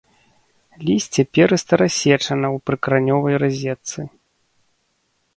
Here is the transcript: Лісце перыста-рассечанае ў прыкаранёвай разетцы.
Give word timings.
Лісце 0.85 1.23
перыста-рассечанае 1.37 2.49
ў 2.55 2.63
прыкаранёвай 2.69 3.35
разетцы. 3.43 4.07